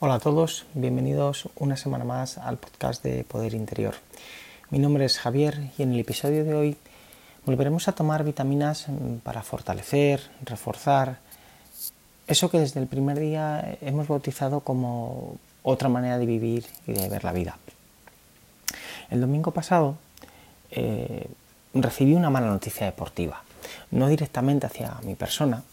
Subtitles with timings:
[0.00, 3.96] Hola a todos, bienvenidos una semana más al podcast de Poder Interior.
[4.70, 6.76] Mi nombre es Javier y en el episodio de hoy
[7.44, 8.86] volveremos a tomar vitaminas
[9.24, 11.18] para fortalecer, reforzar
[12.28, 17.08] eso que desde el primer día hemos bautizado como otra manera de vivir y de
[17.08, 17.58] ver la vida.
[19.10, 19.96] El domingo pasado
[20.70, 21.26] eh,
[21.74, 23.42] recibí una mala noticia deportiva,
[23.90, 25.64] no directamente hacia mi persona,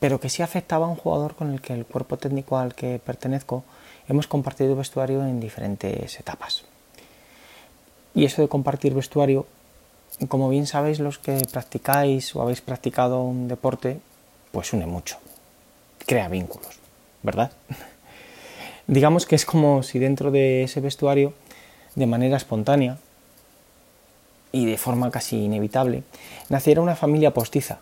[0.00, 2.98] pero que sí afectaba a un jugador con el que el cuerpo técnico al que
[2.98, 3.64] pertenezco
[4.08, 6.64] hemos compartido vestuario en diferentes etapas.
[8.14, 9.46] Y eso de compartir vestuario,
[10.28, 14.00] como bien sabéis los que practicáis o habéis practicado un deporte,
[14.52, 15.18] pues une mucho,
[16.06, 16.78] crea vínculos,
[17.22, 17.52] ¿verdad?
[18.86, 21.34] Digamos que es como si dentro de ese vestuario,
[21.94, 22.98] de manera espontánea
[24.52, 26.04] y de forma casi inevitable,
[26.48, 27.80] naciera una familia postiza,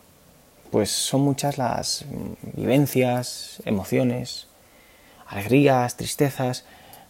[0.74, 4.48] pues son muchas las mm, vivencias, emociones,
[5.28, 6.64] alegrías, tristezas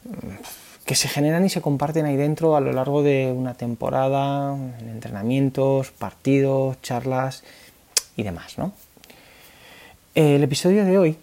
[0.05, 4.55] mm, que se generan y se comparten ahí dentro a lo largo de una temporada,
[4.55, 7.43] en entrenamientos, partidos, charlas
[8.19, 8.73] y demás, ¿no?
[10.15, 11.17] El episodio de hoy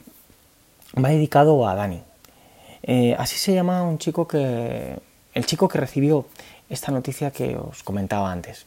[0.98, 2.02] va dedicado a Dani.
[2.82, 4.98] Eh, así se llama un chico que.
[5.36, 6.26] el chico que recibió
[6.72, 8.66] esta noticia que os comentaba antes.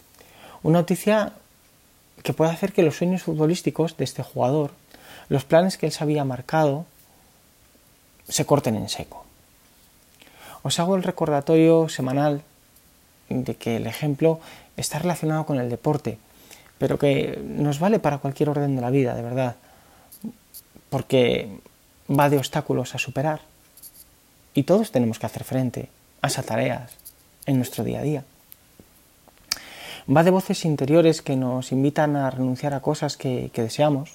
[0.62, 1.32] Una noticia
[2.22, 4.72] que puede hacer que los sueños futbolísticos de este jugador,
[5.28, 6.86] los planes que él se había marcado,
[8.28, 9.24] se corten en seco.
[10.62, 12.42] Os hago el recordatorio semanal
[13.28, 14.40] de que el ejemplo
[14.76, 16.18] está relacionado con el deporte,
[16.78, 19.56] pero que nos vale para cualquier orden de la vida, de verdad,
[20.90, 21.58] porque
[22.08, 23.40] va de obstáculos a superar
[24.54, 25.88] y todos tenemos que hacer frente
[26.22, 26.92] a esas tareas
[27.46, 28.24] en nuestro día a día
[30.08, 34.12] va de voces interiores que nos invitan a renunciar a cosas que, deseamos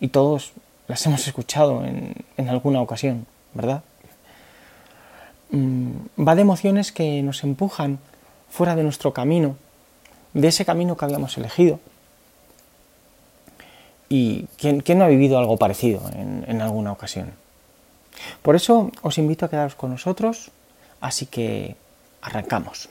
[0.00, 0.52] y todos
[0.88, 3.82] las hemos escuchado en, alguna ocasión, ¿verdad?
[5.50, 7.98] Mm, va de emociones que nos empujan
[8.50, 9.56] fuera de nuestro camino,
[10.34, 11.80] de ese camino que habíamos elegido.
[14.10, 17.32] ¿Y quién, no ha vivido algo parecido en, en alguna ocasión?
[18.42, 20.50] Por eso os invito a quedaros con nosotros,
[21.00, 21.76] así que
[22.20, 22.90] arrancamos.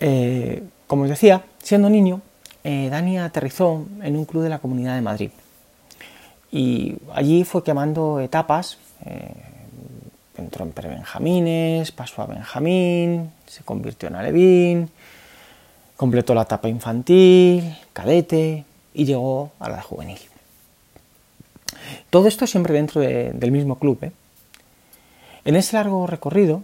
[0.00, 2.20] Eh, como os decía, siendo niño,
[2.62, 5.30] eh, Dani aterrizó en un club de la Comunidad de Madrid.
[6.50, 8.78] Y allí fue quemando etapas.
[9.04, 9.34] Eh,
[10.36, 14.90] entró en prebenjamines, pasó a Benjamín, se convirtió en alevín,
[15.96, 20.18] completó la etapa infantil, cadete y llegó a la juvenil.
[22.10, 24.10] Todo esto siempre dentro del mismo club.
[25.44, 26.62] En ese largo recorrido,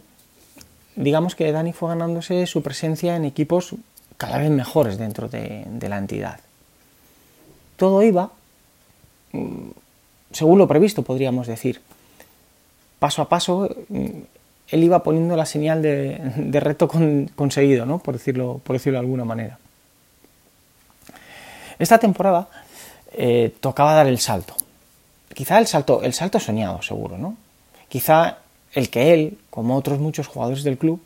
[1.00, 3.74] digamos que Dani fue ganándose su presencia en equipos
[4.16, 6.40] cada vez mejores dentro de, la entidad.
[7.76, 8.30] Todo iba
[9.32, 9.70] mm,
[10.32, 11.80] según lo previsto, podríamos decir.
[12.98, 14.08] Paso a paso, mm,
[14.68, 16.88] él iba poniendo la señal de, reto
[17.34, 17.98] conseguido, ¿no?
[17.98, 19.58] por, decirlo, por decirlo de alguna manera.
[21.78, 22.48] Esta temporada
[23.12, 24.54] eh, tocaba dar el salto.
[25.34, 27.36] Quizá el salto, el salto soñado, seguro, ¿no?
[27.88, 28.38] Quizá
[28.72, 31.02] el que él, como otros muchos jugadores del club,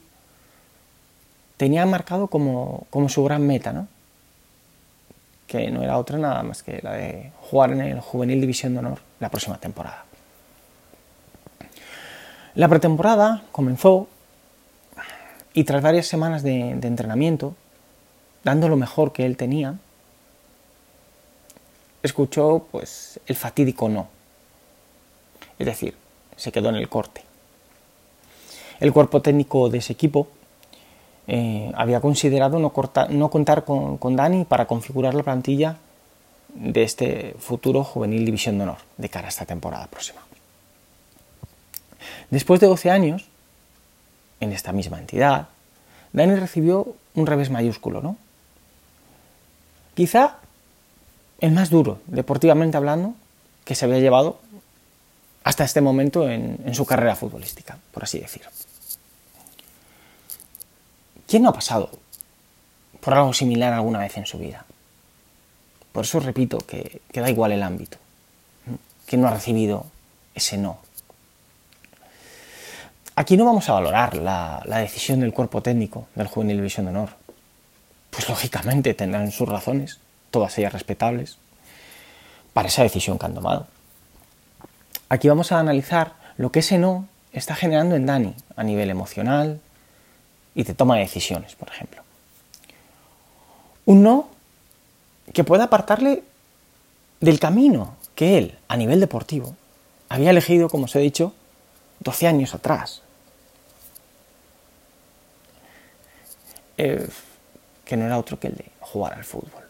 [1.56, 3.88] tenía marcado como, su gran meta, ¿no?
[5.46, 8.80] que no era otra nada más que la de jugar en el Juvenil División de
[8.80, 10.04] Honor la próxima temporada.
[12.54, 14.08] La pretemporada comenzó
[15.52, 17.54] y tras varias semanas de, entrenamiento,
[18.42, 19.76] dando lo mejor que él tenía,
[22.02, 24.08] escuchó pues el fatídico no.
[25.58, 25.96] Es decir,
[26.36, 27.22] se quedó en el corte.
[28.80, 30.28] El cuerpo técnico de ese equipo
[31.26, 32.70] eh, había considerado no,
[33.30, 35.76] contar con, Dani para configurar la plantilla
[36.54, 40.20] de este futuro juvenil División de Honor de cara a esta temporada próxima.
[42.30, 43.26] Después de 12 años,
[44.40, 45.48] en esta misma entidad,
[46.12, 48.16] Dani recibió un revés mayúsculo, ¿no?
[49.94, 50.38] Quizá
[51.40, 53.14] el más duro, deportivamente hablando,
[53.64, 54.38] que se había llevado
[55.44, 58.50] hasta este momento en su carrera futbolística, por así decirlo.
[61.34, 61.90] ¿Quién no ha pasado
[63.00, 64.64] por algo similar alguna vez en su vida?
[65.90, 67.98] Por eso repito que, da igual el ámbito.
[69.04, 69.86] ¿Quién no ha recibido
[70.36, 70.78] ese no?
[73.16, 77.10] Aquí no vamos a valorar la, decisión del cuerpo técnico del Juvenil División de Honor.
[78.10, 79.98] Pues lógicamente tendrán sus razones,
[80.30, 81.38] todas ellas respetables,
[82.52, 83.66] para esa decisión que han tomado.
[85.08, 89.60] Aquí vamos a analizar lo que ese no está generando en Dani a nivel emocional,
[90.54, 92.02] y te toma decisiones, por ejemplo.
[93.86, 94.28] Un no
[95.32, 96.22] que pueda apartarle
[97.20, 99.56] del camino que él, a nivel deportivo,
[100.08, 101.32] había elegido, como os he dicho,
[102.00, 103.02] 12 años atrás.
[106.76, 107.08] Eh,
[107.84, 109.62] que no era otro que el de jugar al fútbol.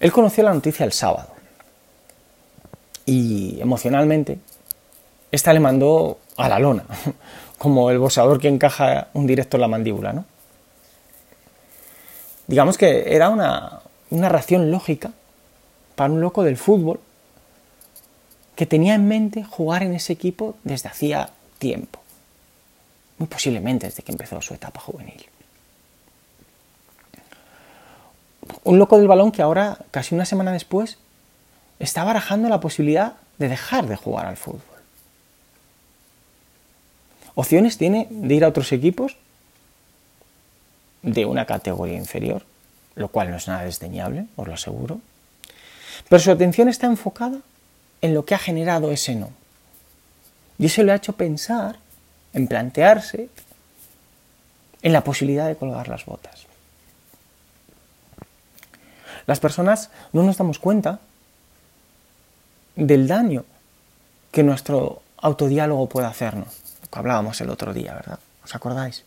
[0.00, 1.30] Él conoció la noticia el sábado
[3.06, 4.38] y emocionalmente
[5.30, 6.84] esta le mandó a la lona,
[7.58, 10.24] como el boxeador que encaja un directo en la mandíbula, ¿no?
[12.46, 13.80] Digamos que era una,
[14.10, 15.12] una reacción lógica
[15.94, 17.00] para un loco del fútbol
[18.54, 22.00] que tenía en mente jugar en ese equipo desde hacía tiempo,
[23.18, 25.26] muy posiblemente desde que empezó su etapa juvenil.
[28.64, 30.98] Un loco del balón que ahora, casi una semana después,
[31.78, 34.73] está barajando la posibilidad de dejar de jugar al fútbol.
[37.34, 39.16] Opciones tiene de ir a otros equipos
[41.02, 42.44] de una categoría inferior,
[42.94, 45.00] lo cual no es nada desdeñable, os lo aseguro.
[46.08, 47.38] Pero su atención está enfocada
[48.00, 49.30] en lo que ha generado ese no.
[50.58, 51.78] Y eso le ha hecho pensar,
[52.32, 53.28] en plantearse,
[54.82, 56.46] en la posibilidad de colgar las botas.
[59.26, 61.00] Las personas no nos damos cuenta
[62.76, 63.44] del daño
[64.30, 66.63] que nuestro autodiálogo puede hacernos.
[66.94, 68.20] Que hablábamos el otro día, ¿verdad?
[68.44, 69.02] ¿Os acordáis?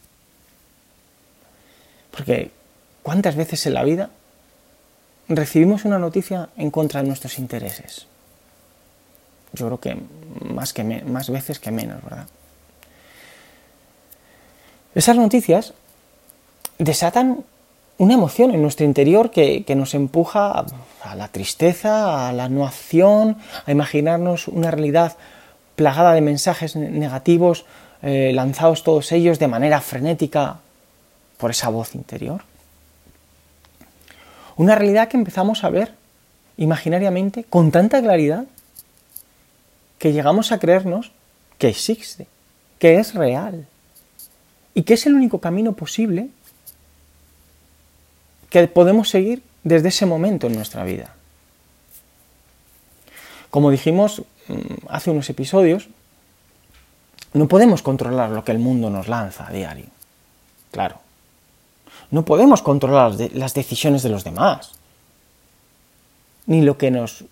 [2.11, 2.51] Porque
[3.01, 4.09] ¿cuántas veces en la vida
[5.29, 8.05] recibimos una noticia en contra de nuestros intereses?
[9.53, 9.97] Yo creo que
[10.53, 12.27] más, que más veces que menos, ¿verdad?
[14.93, 15.73] Esas noticias
[16.79, 17.45] desatan
[17.99, 20.65] una emoción en nuestro interior que, nos empuja
[21.03, 25.15] a la tristeza, a la no acción, a imaginarnos una realidad
[25.77, 27.65] plagada de mensajes negativos
[28.01, 30.57] eh, lanzados todos ellos de manera frenética
[31.37, 32.41] por esa voz interior.
[34.55, 35.93] Una realidad que empezamos a ver
[36.57, 38.45] imaginariamente con tanta claridad
[39.99, 41.11] que llegamos a creernos
[41.59, 42.27] que existe,
[42.79, 43.67] que es real
[44.73, 46.29] y que es el único camino posible
[48.49, 51.13] que podemos seguir desde ese momento en nuestra vida.
[53.51, 54.23] Como dijimos
[54.89, 55.89] hace unos episodios,
[57.33, 59.85] no podemos controlar lo que el mundo nos lanza a diario.
[60.71, 60.99] Claro.
[62.11, 64.71] No podemos controlar las decisiones de los demás.
[66.45, 67.25] Ni lo que nos,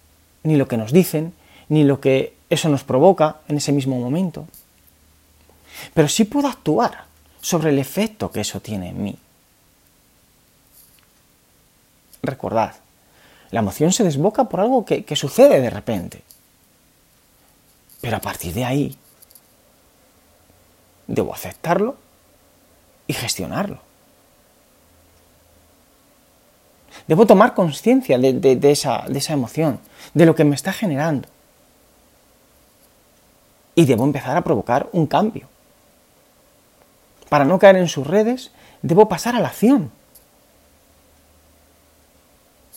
[0.43, 1.33] ni lo que nos dicen,
[1.69, 4.47] ni lo que eso nos provoca en ese mismo momento.
[5.93, 7.05] Pero sí puedo actuar
[7.41, 9.17] sobre el efecto que eso tiene en mí.
[12.21, 12.73] Recordad,
[13.51, 16.23] la emoción se desboca por algo que, sucede de repente.
[18.05, 18.95] Pero a partir de ahí,
[21.07, 21.95] debo aceptarlo
[23.07, 23.79] y gestionarlo.
[27.07, 29.79] Debo tomar conciencia de, esa, de, esa, emoción,
[30.13, 31.27] de lo que me está generando.
[33.73, 35.47] Y debo empezar a provocar un cambio.
[37.27, 38.51] Para no caer en sus redes,
[38.83, 39.89] debo pasar a la acción.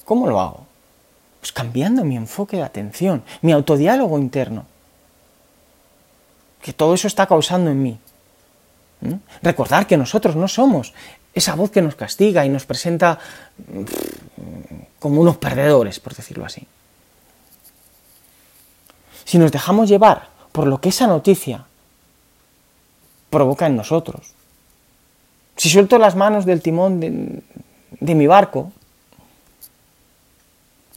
[0.07, 0.67] ¿Cómo lo hago?
[1.41, 4.78] Pues cambiando mi enfoque de atención, mi autodiálogo interno.
[6.63, 7.99] Que todo eso está causando en mí.
[9.01, 9.15] ¿Mm?
[9.43, 10.93] Recordar que nosotros no somos
[11.35, 13.19] esa voz que nos castiga y nos presenta
[13.57, 13.85] mm,
[14.99, 16.67] como unos perdedores, por decirlo así.
[19.25, 21.65] Si nos dejamos llevar por lo que esa noticia
[23.31, 24.33] provoca en nosotros,
[25.57, 27.43] si suelto las manos del timón de,
[28.01, 28.73] de mi barco,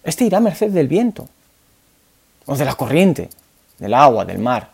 [0.04, 1.28] este irá a merced del viento,
[2.46, 3.30] o de la corriente,
[3.78, 4.71] del agua, del mar.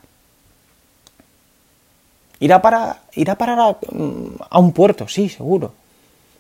[2.40, 5.74] Irá, para, irá a parar a, un puerto, sí, seguro,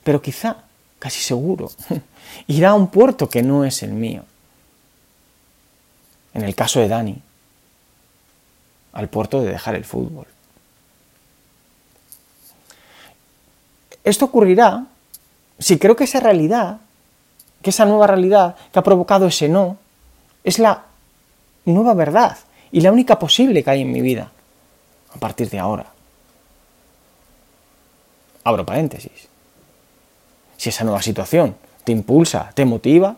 [0.03, 0.57] pero quizá,
[0.99, 1.71] casi seguro,
[2.47, 4.23] irá a un puerto que no es el mío.
[6.33, 7.19] En el caso de Dani,
[8.93, 10.27] al puerto de dejar el fútbol.
[14.03, 14.85] Esto ocurrirá
[15.59, 16.79] si creo que esa realidad
[17.61, 19.77] que esa nueva realidad que ha provocado ese no
[20.43, 20.85] es la
[21.65, 22.37] nueva verdad
[22.71, 24.31] y la única posible que hay en mi vida
[25.17, 25.85] a partir de ahora.
[28.43, 29.27] Abro paréntesis.
[30.55, 33.15] Si esa nueva situación te impulsa, te motiva,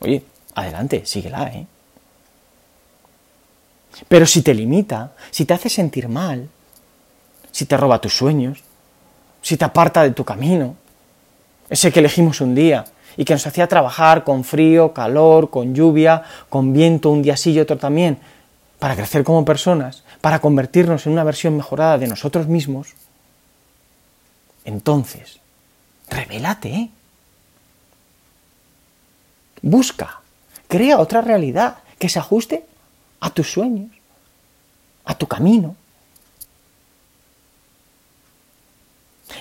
[0.00, 0.22] oye,
[0.54, 1.66] adelante, síguela, ¿eh?
[4.08, 6.48] Pero si te limita, si te hace sentir mal,
[7.52, 8.58] si te roba tus sueños,
[9.40, 10.74] si te aparta de tu camino,
[11.70, 12.84] ese que elegimos un día,
[13.16, 17.52] y que nos hacía trabajar con frío, calor, con lluvia, con viento, un día sí
[17.52, 18.18] y otro también,
[18.78, 22.94] para crecer como personas, para convertirnos en una versión mejorada de nosotros mismos,
[24.64, 25.40] entonces,
[26.08, 26.68] revélate.
[26.74, 26.90] ¿eh?
[29.62, 30.20] Busca,
[30.68, 32.64] crea otra realidad que se ajuste
[33.20, 33.90] a tus sueños,
[35.04, 35.76] a tu camino.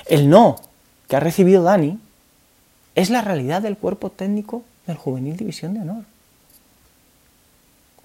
[0.06, 0.58] El no
[1.08, 2.00] que ha recibido Dani
[2.96, 6.13] es la realidad del cuerpo técnico del Juvenil División de Honor.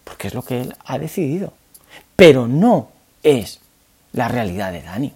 [0.09, 1.53] Porque es lo que él ha decidido.
[2.17, 2.89] Pero no
[3.23, 3.61] es
[4.13, 5.13] la realidad de Dani.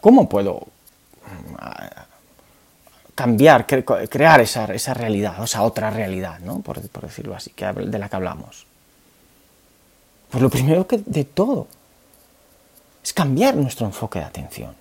[0.00, 0.66] ¿Cómo puedo
[1.26, 1.54] mm,
[3.14, 6.60] cambiar, crear esa, realidad, o sea, otra realidad, ¿no?
[6.60, 8.66] por, decirlo así, de la que hablamos?
[10.30, 11.66] Pues lo primero que de todo
[13.02, 14.74] es cambiar nuestro enfoque de atención.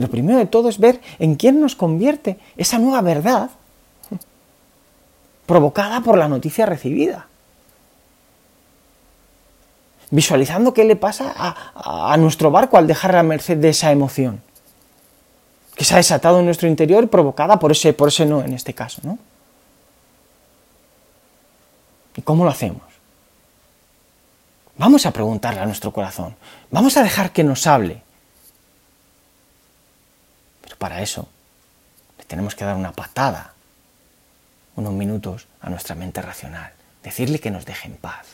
[0.00, 3.50] Lo primero de todo es ver en quién nos convierte esa nueva verdad
[5.44, 7.26] provocada por la noticia recibida.
[10.10, 14.42] Visualizando qué le pasa a, nuestro barco al dejar la merced de esa emoción
[15.76, 18.72] que se ha desatado en nuestro interior provocada por ese, por ese no en este
[18.72, 19.18] caso, ¿no?
[22.16, 22.82] ¿Y cómo lo hacemos?
[24.78, 26.36] Vamos a preguntarle a nuestro corazón.
[26.70, 28.02] Vamos a dejar que nos hable.
[30.80, 31.28] Para eso
[32.16, 33.52] le tenemos que dar una patada,
[34.76, 36.72] unos minutos a nuestra mente racional.
[37.04, 38.26] Decirle que nos deje en paz.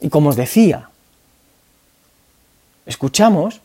[0.00, 0.90] Y como os decía,
[2.84, 3.60] escuchamos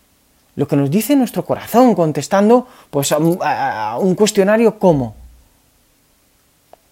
[0.56, 5.16] lo que nos dice nuestro corazón contestando pues, a, un, a un cuestionario como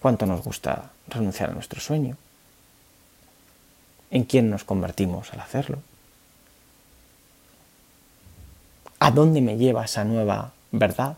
[0.02, 2.16] ¿cuánto nos gusta renunciar a nuestro sueño?
[4.10, 5.78] en quién nos convertimos al hacerlo.
[9.06, 11.16] ¿A dónde me lleva esa nueva verdad?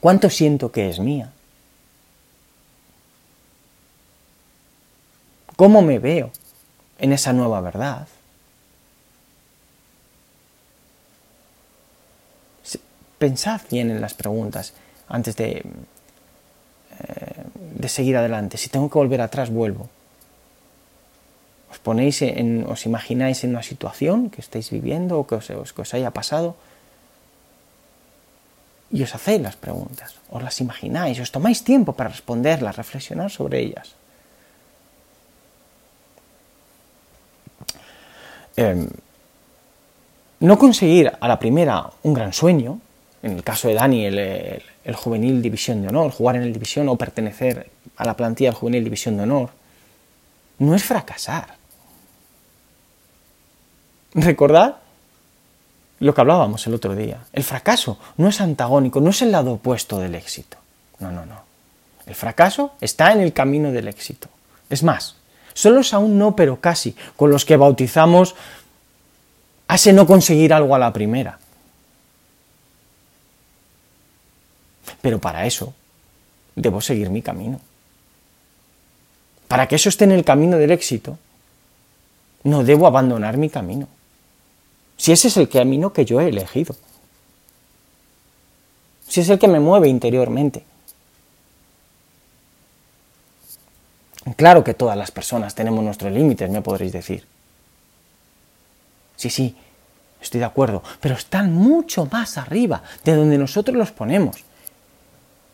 [0.00, 1.30] ¿Cuánto siento que es mía?
[5.56, 6.30] ¿Cómo me veo
[6.98, 8.08] en esa nueva verdad?
[13.18, 14.72] Pensad bien en las preguntas
[15.06, 15.50] antes de
[16.98, 18.56] eh, de seguir adelante.
[18.56, 19.90] Si tengo que volver atrás, vuelvo.
[21.82, 25.94] Ponéis en, os imagináis en una situación que estáis viviendo o que os, que os
[25.94, 26.54] haya pasado
[28.92, 33.58] y os hacéis las preguntas, os las imagináis, os tomáis tiempo para responderlas, reflexionar sobre
[33.58, 33.96] ellas.
[38.54, 38.86] Em,
[40.40, 42.78] no conseguir a la primera un gran sueño,
[43.22, 46.88] en el caso de Dani, el, el juvenil división de honor, jugar en el división
[46.88, 49.50] o pertenecer a la plantilla del juvenil división de honor,
[50.58, 51.61] no es fracasar.
[54.14, 54.76] Recordad
[56.00, 57.18] lo que hablábamos el otro día.
[57.32, 60.58] El fracaso no es antagónico, no es el lado opuesto del éxito.
[60.98, 61.42] No, no, no.
[62.06, 64.28] El fracaso está en el camino del éxito.
[64.68, 65.16] Es más,
[65.54, 68.34] solo es aún no, pero casi, con los que bautizamos
[69.68, 71.38] ese no conseguir algo a la primera.
[75.00, 75.72] Pero para eso
[76.54, 77.60] debo seguir mi camino.
[79.48, 81.18] Para que eso esté en el camino del éxito,
[82.44, 83.88] no debo abandonar mi camino.
[85.02, 86.76] Si ese es el camino que yo he elegido.
[89.08, 90.64] Si es el que me mueve interiormente.
[94.36, 97.26] Claro que todas las personas tenemos nuestros límites, me podréis decir.
[99.16, 99.56] Sí, sí,
[100.20, 104.36] estoy de acuerdo, pero están mucho más arriba de donde nosotros los ponemos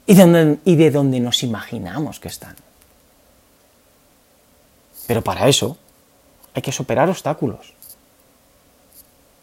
[0.05, 2.55] y de, donde, nos imaginamos que están.
[5.07, 5.79] Pero para eso
[6.53, 7.78] hay que superar obstáculos.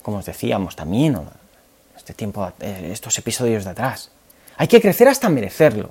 [0.05, 1.17] Como os decíamos también
[1.97, 4.11] este tiempo, eh, estos episodios de atrás.
[4.55, 5.89] Hay que crecer hasta merecerlo.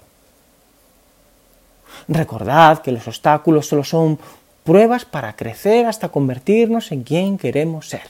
[2.06, 4.21] Recordad que los obstáculos solo son
[4.62, 8.06] pruebas para crecer hasta convertirnos en quien queremos ser.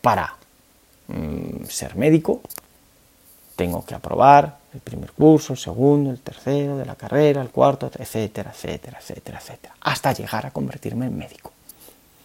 [0.00, 0.36] Para
[1.08, 2.42] mm, ser médico
[3.56, 7.90] tengo que aprobar el primer curso, el segundo, el tercero de la carrera, el cuarto,
[7.92, 11.53] etcétera, etcétera, etcétera, etcétera, hasta llegar a convertirme en médico.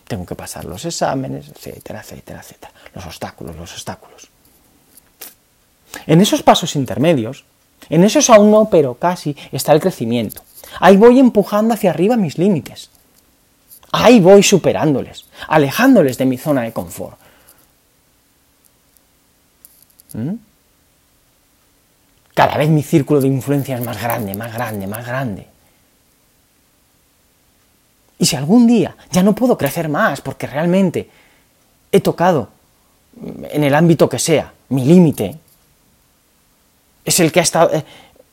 [0.10, 2.74] Tengo que pasar los exámenes, etcétera, etcétera, etcétera.
[2.96, 4.28] Los obstáculos, los obstáculos.
[6.08, 7.46] En esos pasos intermedios,
[7.92, 10.42] en esos aún no, pero casi, está el crecimiento.
[10.80, 12.90] Ahí voy empujando hacia arriba mis límites.
[13.92, 17.20] Ahí voy superándoles, alejándoles de mi zona de confort.
[20.14, 20.34] ¿Mm?
[22.34, 25.48] Cada vez mi círculo de influencia es más grande, más grande, más grande.
[28.20, 31.10] Y si algún día ya no puedo crecer más porque realmente
[31.92, 32.50] he tocado
[33.50, 35.38] en el ámbito que sea mi límite,
[37.06, 37.84] es el que ha estado, eh,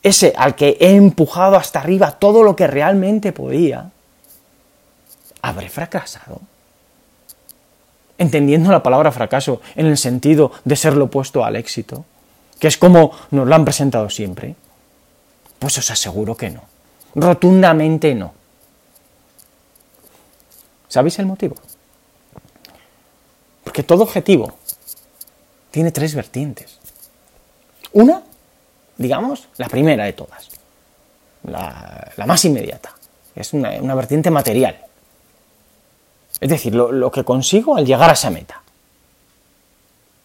[0.03, 3.89] ese al que he empujado hasta arriba todo lo que realmente podía,
[5.41, 6.41] habré fracasado.
[8.19, 12.03] entendiendo la palabra fracaso en el sentido de ser lo opuesto al éxito,
[12.59, 14.55] que es como nos lo han presentado siempre,
[15.59, 16.61] pues os aseguro que no.
[17.13, 18.36] Rotundamente no.
[20.87, 21.55] ¿Sabéis el motivo?
[23.63, 24.53] Porque todo objetivo
[25.71, 26.79] tiene tres vertientes.
[27.93, 28.23] Una,
[28.97, 30.49] digamos, la primera de todas,
[31.43, 32.93] la, más inmediata,
[33.35, 34.77] es una, vertiente material.
[36.39, 38.61] Es decir, lo, que consigo al llegar a esa meta.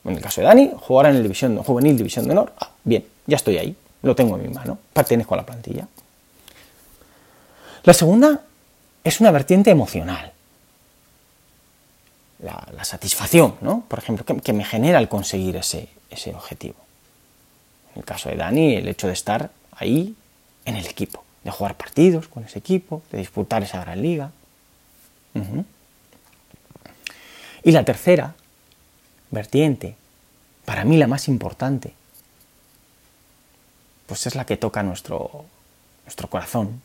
[0.04, 3.07] En el caso de Dani, jugar en el división, juvenil división de honor, ah, bien,
[3.26, 5.87] ya estoy ahí, lo tengo en mi mano, pertenezco a la plantilla.
[7.85, 8.40] La segunda
[9.04, 10.32] es una vertiente emocional.
[12.42, 13.84] La, satisfacción, ¿no?
[13.88, 16.75] Por ejemplo, que, me genera el conseguir ese, ese objetivo.
[17.94, 20.16] En el caso de Dani, el hecho de estar ahí
[20.64, 24.32] en el equipo, de jugar partidos con ese equipo, de disputar esa gran liga.
[27.62, 28.34] Y la tercera
[29.30, 29.96] vertiente,
[30.64, 31.94] para mí la más importante,
[34.06, 35.44] pues es la que toca nuestro,
[36.04, 36.82] nuestro corazón,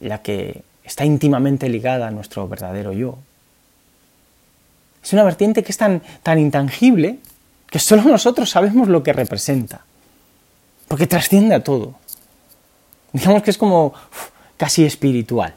[0.00, 3.18] la que está íntimamente ligada a nuestro verdadero yo.
[5.02, 7.18] Es una vertiente que es tan, tan intangible
[7.70, 9.84] que solo nosotros sabemos lo que representa,
[10.88, 11.94] porque trasciende a todo.
[13.12, 13.94] Digamos que es como
[14.56, 15.54] casi espiritual.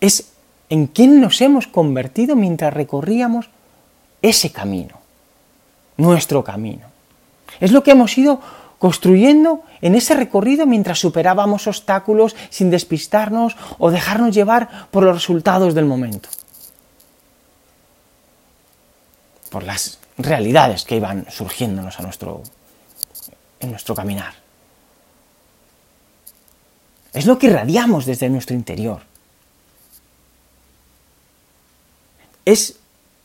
[0.00, 0.32] Es
[0.68, 3.48] en quién nos hemos convertido mientras recorríamos
[4.22, 4.96] ese camino,
[5.96, 6.86] nuestro camino.
[7.60, 8.40] Es lo que hemos ido
[8.78, 15.74] construyendo en ese recorrido mientras superábamos obstáculos sin despistarnos o dejarnos llevar por los resultados
[15.74, 16.28] del momento.
[19.56, 22.42] Por las realidades que iban surgiéndonos a nuestro,
[23.58, 24.34] en nuestro caminar.
[27.14, 29.00] Es lo que irradiamos desde nuestro interior.
[32.44, 32.76] Es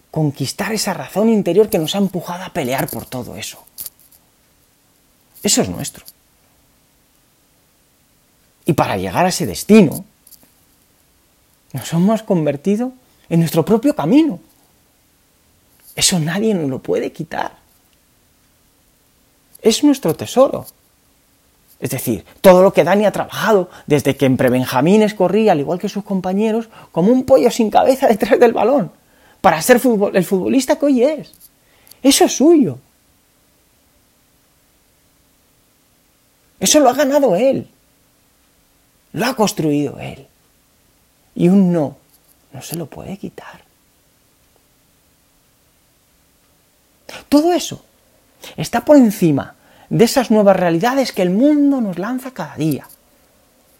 [0.10, 3.62] conquistar esa razón interior que nos ha empujado a pelear por todo eso.
[5.44, 6.06] Eso es nuestro.
[8.64, 10.06] Y para llegar a ese destino,
[11.74, 12.94] nos hemos convertido
[13.28, 14.40] en nuestro propio camino.
[15.96, 17.54] Eso nadie nos lo puede quitar.
[19.62, 20.66] Es nuestro tesoro.
[21.80, 25.80] Es decir, todo lo que Dani ha trabajado desde que en prebenjamines corría, al igual
[25.80, 28.92] que sus compañeros, como un pollo sin cabeza detrás del balón,
[29.42, 29.82] para ser
[30.14, 31.34] el futbolista que hoy es.
[32.04, 32.78] Eso es suyo.
[36.60, 37.68] Eso lo ha ganado él.
[39.14, 40.28] Lo ha construido él.
[41.36, 41.98] Y un no
[42.54, 43.62] no se lo puede quitar.
[47.30, 47.84] Todo eso
[48.58, 49.56] está por encima
[49.90, 52.88] de esas nuevas realidades que el mundo nos lanza cada día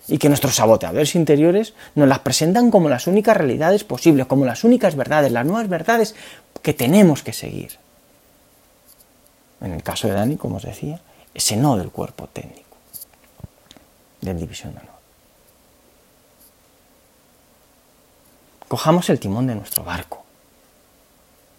[0.08, 4.64] y que nuestros saboteadores interiores nos las presentan como las únicas realidades posibles, como las
[4.64, 6.16] únicas verdades, las nuevas verdades
[6.62, 7.78] que tenemos que seguir.
[9.62, 11.00] En el caso de Dani, como os decía,
[11.34, 12.78] ese no del cuerpo técnico,
[14.20, 14.92] del división de honor.
[18.68, 20.21] Cojamos el timón de nuestro barco.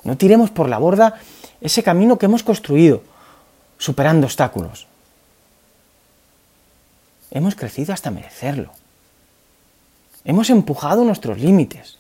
[0.05, 1.21] No tiremos por la borda
[1.61, 3.03] ese camino que hemos construido,
[3.79, 4.87] superando obstáculos.
[7.31, 8.73] Hemos crecido hasta merecerlo.
[10.25, 11.99] Hemos empujado nuestros límites.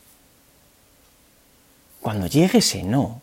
[2.00, 3.20] Cuando llegue ese no,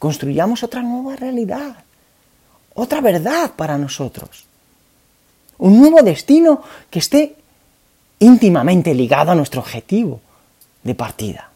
[0.00, 1.84] construyamos otra nueva realidad,
[2.74, 4.44] otra verdad para nosotros,
[5.58, 7.36] un nuevo destino que esté
[8.18, 10.20] íntimamente ligado a nuestro objetivo
[10.82, 11.50] de partida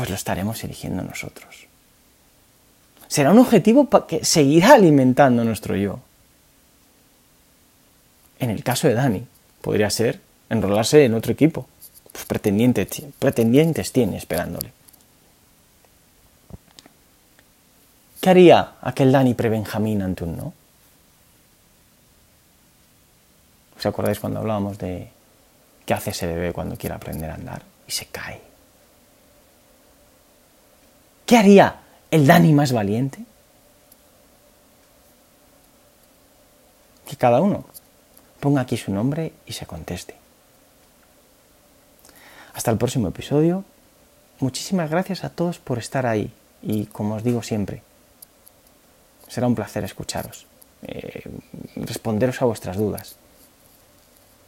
[0.00, 1.66] pues lo estaremos eligiendo nosotros.
[3.06, 6.00] Será un objetivo que seguirá alimentando nuestro yo.
[8.38, 9.26] En el caso de Dani,
[9.60, 11.68] podría ser enrolarse en otro equipo.
[12.12, 14.72] Pues pretendientes, pretendientes tiene esperándole.
[18.22, 20.54] ¿Qué haría aquel Dani pre-Benjamín ante un no?
[23.76, 25.10] ¿Os acordáis cuando hablábamos de
[25.84, 27.62] qué hace ese bebé cuando quiere aprender a andar?
[27.86, 28.49] Y se cae.
[31.30, 31.76] ¿Qué haría
[32.10, 33.20] el Dani más valiente?
[37.08, 37.66] Que cada uno
[38.40, 40.16] ponga aquí su nombre y se conteste.
[42.52, 43.64] Hasta el próximo episodio.
[44.40, 47.84] Muchísimas gracias a todos por estar ahí y como os digo siempre,
[49.28, 50.46] será un placer escucharos,
[50.82, 51.22] eh,
[51.76, 53.14] responderos a vuestras dudas,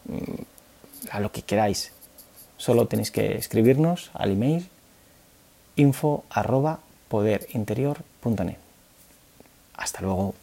[0.07, 1.93] mm, a lo que queráis.
[2.57, 4.69] Solo tenéis que escribirnos al email
[5.77, 6.81] info arroba.
[9.75, 10.35] Hasta luego.